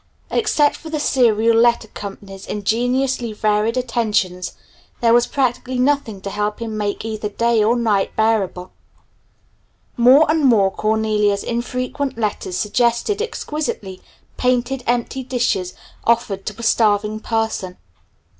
[0.31, 4.53] Except for the Serial Letter Co.'s ingeniously varied attentions
[4.99, 8.71] there was practically nothing to help him make either day or night bearable.
[9.97, 14.01] More and more Cornelia's infrequent letters suggested exquisitely
[14.37, 17.77] painted empty dishes offered to a starving person.